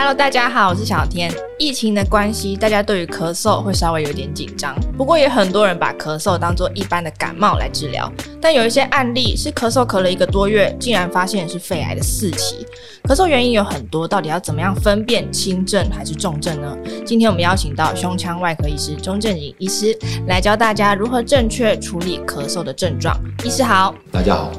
[0.00, 1.28] Hello，大家好，我是小天。
[1.58, 4.72] 疫情的关系，大家对于咳嗽会稍微有点紧张。
[4.96, 8.08] 不过也很多人把咳嗽当做一般的感冒来治疗。
[8.40, 12.64] 但有一些案例是咳嗽咳了一个多月，竟然发现是肺癌的四期。
[13.08, 16.78] 咳嗽原因有很多，到底要怎么样分辨轻症还是重症呢？
[17.04, 23.18] 今天我们邀请到胸腔外科医师钟正颖医师来教大家如何正确处理咳嗽的症状。
[23.44, 24.52] 医师好，大家好。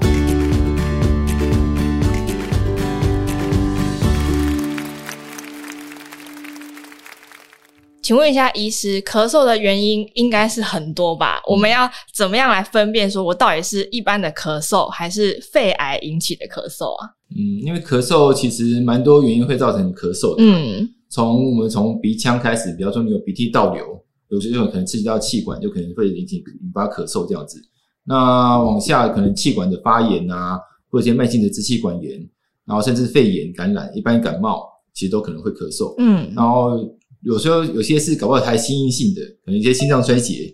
[8.10, 11.38] 请问一下，医师，咳嗽的原因应该是很多吧？
[11.42, 17.08] 嗯、我们要怎么样来分辨，说我到底是一般的咳嗽，还是肺癌引起的咳嗽啊？
[17.30, 20.44] 嗯，因为咳嗽其实蛮多原因会造成咳嗽的。
[20.44, 23.86] 嗯，从我们从鼻腔开始，比方说你有鼻涕倒流，
[24.30, 27.62] 有些时候可能刺激到气管，就可能会引起引发咳嗽这样子。
[28.06, 32.20] 那往下可能气管的发炎啊，或者一些慢性的支气管炎，
[32.66, 35.94] 然后甚至肺炎感染，一般感冒其实都可能会咳嗽。
[36.00, 36.80] 嗯，然后。
[37.22, 40.54] 有时候有些是搞不好还心因性的，可能一些心脏衰竭，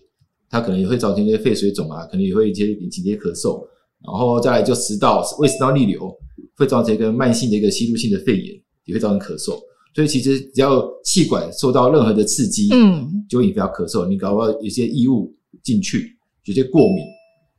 [0.49, 3.61] 它可能也会造成一些肺水肿啊，可能也会一些引起一些咳嗽，
[4.03, 6.11] 然后再来就食道胃食道逆流，
[6.55, 9.59] 会造成一个慢性的一个吸入性的肺炎，也会造成咳嗽。
[9.93, 14.07] 所以其实只要气管受到任何的刺激，嗯，就会引发咳嗽。
[14.07, 17.05] 你搞不好有些异物进去，有些过敏，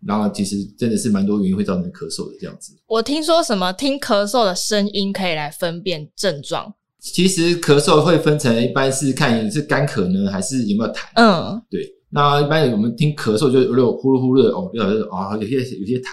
[0.07, 2.75] 然后其实真的是蛮多原因会造成咳嗽的这样子。
[2.89, 6.75] 我听说什么听咳嗽的声音可以来分辨症状。
[7.13, 11.03] 其实咳嗽会分成，一般是看你是干咳呢，还是有没有痰。
[11.15, 11.81] 嗯，对。
[12.11, 16.11] 那一般我们听咳嗽就有点呼噜呼噜的哦，比较啊有些有些痰。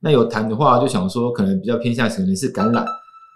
[0.00, 2.84] 那有痰的话，就想说可能比较偏向可能是感染，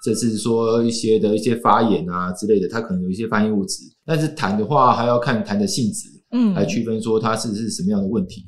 [0.05, 3.83] 这是说一些的一些发炎啊之类的，它可能有一些发炎物质。
[4.05, 8.43] 但是痰的话，还要看痰的性质，嗯，来区分说它是是什么样的问题。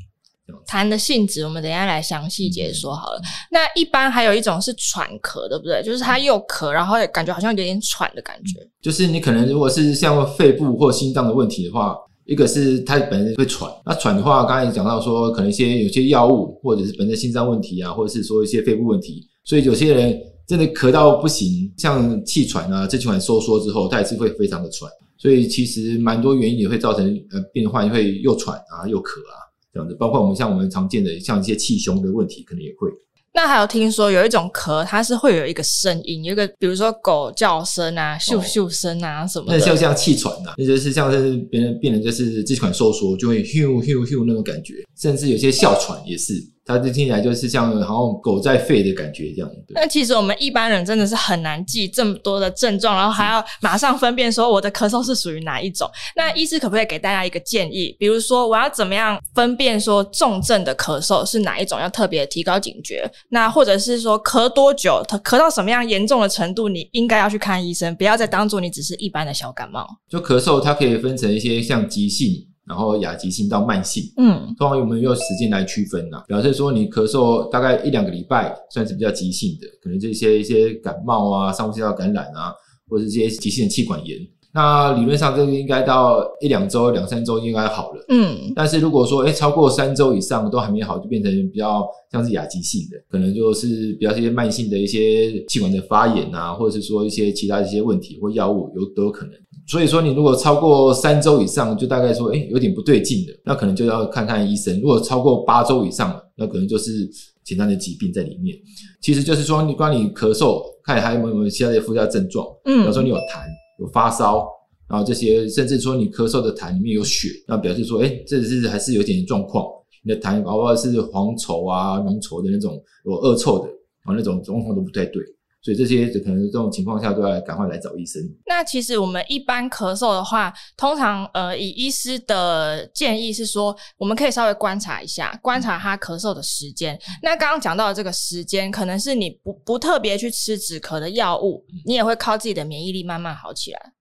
[0.66, 3.18] 痰的性质，我们等一下来详细解说好了。
[3.18, 5.82] 嗯、那一般还有一种是喘咳，对不对？
[5.82, 8.60] 就是他又咳，然后也感觉好像有点喘的感觉。
[8.80, 13.70] 就是你可能如果是像肺部或心脏的问题的话，一个是他本身会喘。
[13.84, 20.16] 那喘的话，刚才也讲到说，可能一些有些药物，或者是本身心脏问题啊，或者是说一些肺部问题，所以有些人
[20.46, 24.90] 真的咳到不行，像气喘啊，支气管收缩之后，他也是会非常的喘。
[25.18, 29.36] 所以其实蛮多原因也会造成呃病患会又喘啊又咳啊。
[29.72, 32.90] 这样子，包括我们像我们常见的像一些气胸的问题，可能也会。
[33.32, 39.56] 那还有听说有一种咳，它是会有一个声音，有一个比如说狗叫声啊、咻咻声啊什么的。
[39.56, 46.34] 那就像气喘呐，那就是像是别人病人就是支气管收缩，就会咻咻咻那种感觉，甚至有些哮喘也是。
[46.70, 49.50] 它这听起来就是像好像狗在吠的感觉这样。
[49.74, 55.90] 那其实我们一般人真的是很难记这么多的症状，然后还要马上分辨说我的咳嗽是属于哪一种。
[56.16, 57.94] 那医师可不可以给大家一个建议？
[57.98, 63.10] 比如说我要怎么样分辨说重症的咳嗽是哪一种，要特别提高警觉。
[63.30, 69.86] 那或者是说咳多久，咳到什么样严重的程度，你应该要去看医生，不要再当做你只是一般的小感冒。
[70.08, 72.49] 就咳嗽，它可以分成一些像急性。
[72.68, 82.52] 然后亚急性到慢性，嗯，通常我们用时间来区分呐，表示说你咳嗽大概一两个礼拜算是比较急性的，可能这些一些感冒啊、上呼吸道感染啊，
[82.88, 84.18] 或者是这些急性的气管炎。
[84.52, 88.52] 那理论上这个应该到一两周、两三周应该好了，嗯。
[88.54, 99.34] 但是如果说诶超过三周以上都还没好，就变成比较像是亚急性的，可能就是比较一些慢性的一些气管的发炎啊，或者是说一些其他的一些问题或药物有都有可能。
[99.70, 104.80] 所以说，你如果超过三周以上，就大概说，诶有点不对劲的，那可能就要看看医生。
[104.80, 107.08] 如果超过八周以上了，那可能就是
[107.44, 108.58] 简单的疾病在里面。
[109.00, 112.44] 其实就是说，你关于咳嗽，看还有没有其他的附加症状。
[112.64, 113.46] 嗯，比如说你有痰、
[113.78, 114.44] 有发烧，
[114.88, 119.64] 然后这些，甚至说你咳嗽的痰里面有血，那表示说，诶这是还是有点状况。
[120.02, 123.66] 你的痰，包括是黄稠啊、浓稠的那种，有恶臭的，
[124.02, 125.22] 啊那种状况都不太对。
[125.62, 128.22] 所以这些可能这种情况下都要赶快来找医生。
[128.46, 136.98] 那其实我们一般咳嗽的话，通常呃以医师的建议是说，我们可以稍微观察一下，观察他咳嗽的时间。
[137.22, 143.92] 那刚刚讲到的这个时间，可能是你不不特别去吃止咳的药物，你也会靠自己的免疫力慢慢好起来。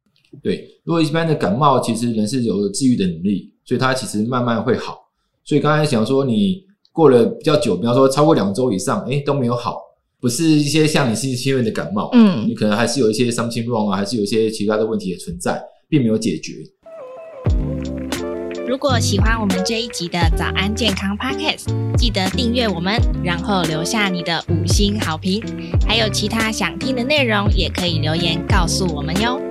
[0.42, 4.98] 对，如果一般的感冒，其实人是有治愈的能力，所以它其实慢慢会好。
[5.44, 6.64] 所以刚才想说，你
[6.94, 9.89] 过了比较久，比方说超过两周以上，诶都没有好。
[10.22, 16.54] 不是一些像你是轻微的感冒，嗯，你可能还是有一些 something wrong 啊，还是有一些其他的问题也存在，并没有解决。
[18.68, 21.68] 如果喜欢我们这一集的早安健康 Podcast，
[21.98, 25.42] 记得订阅我们，然后留下你的五星好评。
[25.88, 29.49] 还有其他想听的内容，也可以留言告诉我们哟。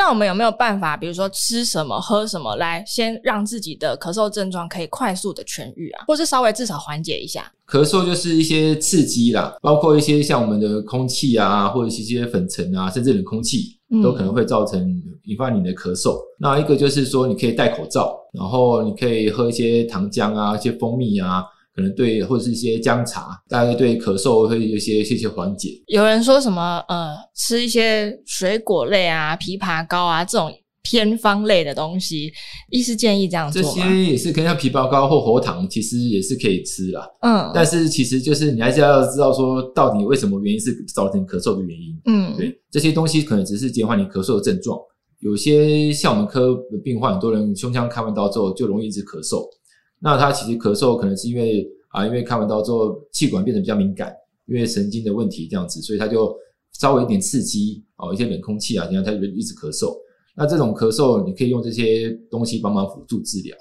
[0.00, 7.52] 那我们有没有办法，比如说吃什么、喝什么，来先让自己的咳嗽症状可以快速的痊愈啊，或是稍微至少缓解一下？
[7.68, 14.80] 咳嗽就是一些刺激啦，包括一些像我们的空气啊，或者是一些粉尘啊，甚至冷空气，都可能会造成
[15.24, 16.16] 引发你的咳嗽。
[16.16, 21.44] 嗯、那一个就是说，你可以戴口罩，然后你可以喝一些糖浆啊，一些蜂蜜啊。
[21.74, 25.70] 可能对，或者是一些姜茶，大概对咳嗽会有一些些些缓解。
[25.86, 30.52] 有人说什么呃，吃一些水果类啊、枇杷膏啊这种
[30.82, 32.32] 偏方类的东西，
[32.70, 33.62] 医师建议这样做。
[33.62, 37.06] 这些也是可以像枇杷膏或喉糖，其实也是可以吃啦。
[37.20, 42.00] 嗯，但是其实就是你还是要知道说，到底为什么原因是造成咳嗽的原因。
[42.06, 44.76] 嗯，对，这些东西可能只是减缓你咳嗽的症状。
[45.20, 49.46] 有些像我们科的病患，很多人胸腔开完刀之后就容易一直咳嗽。
[50.02, 54.14] 那他其实咳嗽可能是因为啊，因为开完刀之后气管变得比较敏感，
[54.46, 56.34] 因为神经的问题这样子，所以他就
[56.72, 59.94] 稍微一点刺激哦，一些冷空气啊，这样他就一直咳嗽。
[60.36, 63.56] 那这种咳嗽你可以用这些东西帮忙辅助治疗。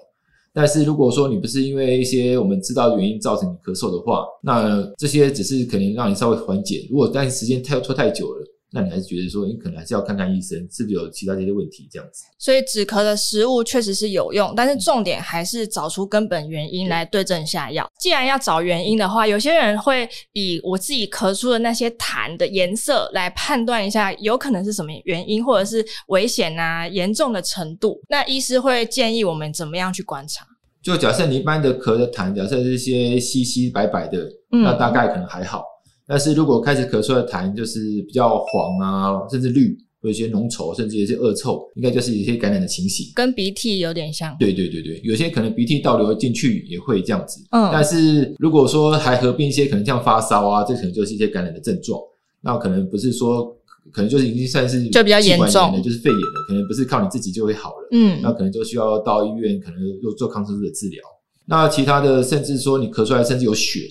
[0.53, 6.88] 但是如果说你不是因为一些我们知道的原因造成你咳嗽的话，那这些只是可能让你稍微缓解。
[6.89, 8.45] 如果但是时间太拖太久了。
[8.71, 12.25] 那你还是觉得说，你可能还是要看看医生，是不是有其他这些问题这样子？
[12.38, 17.89] 所以止咳的食物确实是有用，但是重点还是找出根本原因来对症下药。
[18.00, 28.00] 既然要找原因的话，有些人会以我自己咳出的那些痰的颜色来判断一下，有可能是什么原因，或者是危险啊、严重的程度。
[28.07, 30.45] 那医师会建议我们怎么样去观察？
[30.81, 35.63] 就假设你一般的咳的痰，假设是些稀稀白白的，那大概可能还好。
[36.10, 44.36] 但是如果开始咳出来的痰就是比较黄啊，甚至绿，或有些浓稠，甚至有些恶臭，应该就是一些感染的情形，跟鼻涕有点像。
[44.40, 47.40] 对对对对，有些可能鼻涕倒流进去也会这样子。
[47.52, 52.02] 嗯，但是如果说还合并一些可能像发烧啊，这可能就是一些感染的症状。
[52.42, 53.46] 那可能不是说，
[53.92, 57.88] 可能就是已经算是就比较严重的，就是肺炎了，可能不是靠你自己就会好了。
[57.92, 61.00] 嗯，那可能就需要到医院，可能又做抗生素的治疗。
[61.46, 63.82] 那其他的，甚至说你咳出来甚至有血，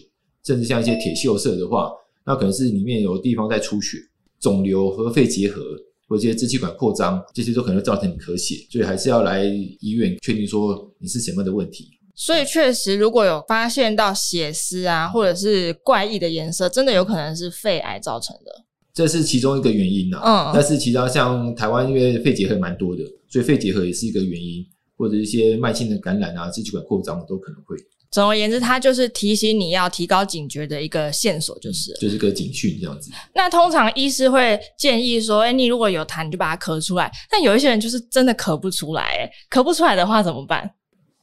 [0.44, 1.92] 甚至像一些铁锈色的话。
[2.28, 3.96] 那可能是里面有地方在出血、
[4.38, 5.62] 肿瘤和肺结核，
[6.06, 11.88] 或者一些支气管扩张，这些都可能会造成你咳血，所以还是要来医院确定说你是什么样的问题。
[12.14, 18.64] 所以确实，如果有发现到血丝啊，或者是怪异的颜色，真的有可能是肺癌造成的。
[18.92, 20.20] 这是其中一个原因呐。
[20.22, 24.62] 嗯，但是其他像台湾因为肺结核蛮多的，所以肺结核也是一个原因，
[24.98, 27.74] 或者一些慢性的感染啊、支气管扩张都可能会。
[28.10, 33.10] 总而言之，它就是提醒你要提高警觉的一个线索，就是就是个警讯这样子。
[33.34, 40.70] 那通常医师会建议说：“哎，你如果有痰，你就把它咳出来。”但有一些人就是真的咳不出来，哎，咳不出来的话怎么办？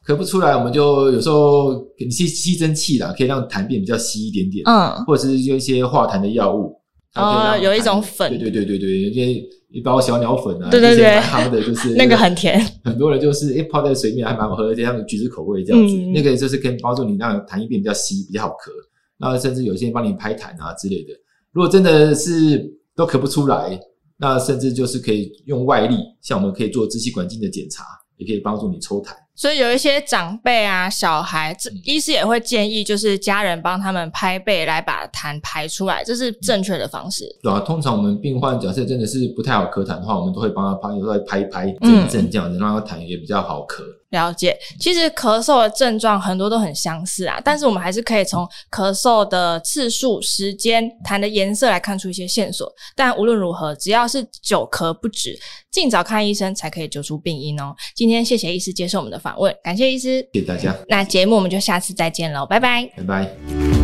[0.06, 6.80] 咳不出来，我们就有时候给你吸吸蒸汽啦，可以让痰变比较稀一点点，嗯，或者是用一些化痰的药物。
[7.16, 18.70] 哦，有一种粉，对对对对对，有些一包小鸟粉啊，对对对，喝的就是 那个很甜，很多人就是诶泡在水里面还蛮好喝，而且像橘子口味这样子，嗯、那个就是可以帮助你让痰液变比较稀，比较好咳。
[19.18, 21.14] 那甚至有些人帮你拍痰啊之类的。
[21.54, 23.80] 如果真的是都咳不出来，
[24.18, 27.86] 那甚至就是可以用外力，像我们可以做支气管镜的检查，
[28.18, 29.14] 也可以帮助你抽痰。
[29.36, 37.26] 所以有一些长辈啊、小孩，这医师也会建议，就是家人帮他们拍背来把痰排出来，这是正确的方式。
[37.44, 43.84] 对啊，通常我们病患假设真的是不太好咳痰的话，我们都会帮他拍，有时候拍一拍、震一震这样子，让他痰也比较好咳。
[44.12, 52.72] 了解，其实咳嗽的症状很多都很相似啊，但是我们还是可以从咳嗽的次数、时间、痰的颜色来看出一些线索。
[52.96, 55.38] 但无论如何，只要是久咳不止，
[55.70, 57.76] 尽早看医生才可以揪出病因哦。
[57.94, 60.76] 今天谢谢医师接受我们的访问，感谢医师，谢谢大家。
[60.88, 63.75] 那节目我们就下次再见喽，拜拜，拜拜。